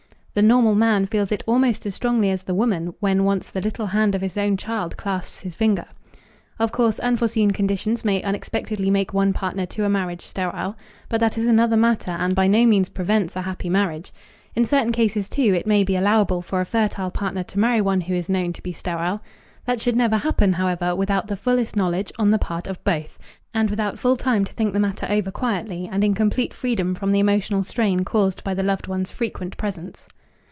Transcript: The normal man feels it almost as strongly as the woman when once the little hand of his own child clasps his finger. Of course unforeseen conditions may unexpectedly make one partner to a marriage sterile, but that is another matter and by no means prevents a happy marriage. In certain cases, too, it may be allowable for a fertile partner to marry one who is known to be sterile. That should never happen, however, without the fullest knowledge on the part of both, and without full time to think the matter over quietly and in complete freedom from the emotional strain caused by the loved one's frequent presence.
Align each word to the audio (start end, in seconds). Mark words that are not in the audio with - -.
The 0.33 0.41
normal 0.41 0.75
man 0.75 1.07
feels 1.07 1.29
it 1.33 1.43
almost 1.45 1.85
as 1.85 1.93
strongly 1.93 2.29
as 2.31 2.43
the 2.43 2.55
woman 2.55 2.93
when 3.01 3.25
once 3.25 3.49
the 3.51 3.59
little 3.59 3.87
hand 3.87 4.15
of 4.15 4.21
his 4.21 4.37
own 4.37 4.55
child 4.55 4.95
clasps 4.95 5.41
his 5.41 5.55
finger. 5.55 5.83
Of 6.57 6.71
course 6.71 6.99
unforeseen 6.99 7.51
conditions 7.51 8.05
may 8.05 8.23
unexpectedly 8.23 8.89
make 8.89 9.13
one 9.13 9.33
partner 9.33 9.65
to 9.65 9.83
a 9.83 9.89
marriage 9.89 10.21
sterile, 10.21 10.77
but 11.09 11.19
that 11.19 11.37
is 11.37 11.45
another 11.45 11.75
matter 11.75 12.11
and 12.11 12.33
by 12.33 12.47
no 12.47 12.65
means 12.65 12.87
prevents 12.87 13.35
a 13.35 13.41
happy 13.41 13.69
marriage. 13.69 14.13
In 14.55 14.63
certain 14.63 14.93
cases, 14.93 15.27
too, 15.27 15.53
it 15.53 15.67
may 15.67 15.83
be 15.83 15.97
allowable 15.97 16.41
for 16.41 16.61
a 16.61 16.65
fertile 16.65 17.11
partner 17.11 17.43
to 17.43 17.59
marry 17.59 17.81
one 17.81 17.99
who 17.99 18.13
is 18.13 18.29
known 18.29 18.53
to 18.53 18.63
be 18.63 18.71
sterile. 18.71 19.21
That 19.65 19.81
should 19.81 19.97
never 19.97 20.15
happen, 20.15 20.53
however, 20.53 20.95
without 20.95 21.27
the 21.27 21.35
fullest 21.35 21.75
knowledge 21.75 22.09
on 22.17 22.31
the 22.31 22.39
part 22.39 22.67
of 22.67 22.81
both, 22.85 23.19
and 23.53 23.69
without 23.69 23.99
full 23.99 24.15
time 24.15 24.45
to 24.45 24.53
think 24.53 24.71
the 24.71 24.79
matter 24.79 25.05
over 25.09 25.29
quietly 25.29 25.89
and 25.91 26.05
in 26.05 26.13
complete 26.13 26.53
freedom 26.53 26.95
from 26.95 27.11
the 27.11 27.19
emotional 27.19 27.63
strain 27.65 28.05
caused 28.05 28.45
by 28.45 28.53
the 28.53 28.63
loved 28.63 28.87
one's 28.87 29.11
frequent 29.11 29.57
presence. 29.57 30.07